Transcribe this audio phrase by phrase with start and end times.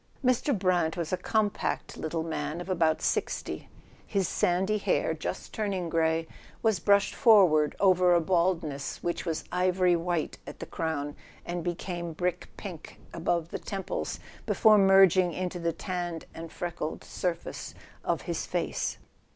[0.25, 0.57] Mr.
[0.57, 3.69] Brant was a compact little man of about sixty.
[4.07, 6.27] His sandy hair, just turning grey,
[6.63, 12.13] was brushed forward over a baldness which was ivory white at the crown and became
[12.13, 18.23] brick pink above the temples, before merg¬ ing into the tanned and freckled surface of
[18.23, 18.97] his face.